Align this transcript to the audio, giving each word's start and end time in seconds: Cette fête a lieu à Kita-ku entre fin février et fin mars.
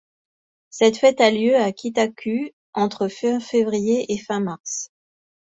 Cette 0.71 0.97
fête 0.97 1.21
a 1.21 1.29
lieu 1.29 1.55
à 1.55 1.71
Kita-ku 1.71 2.55
entre 2.73 3.07
fin 3.07 3.39
février 3.39 4.11
et 4.11 4.17
fin 4.17 4.39
mars. 4.39 4.89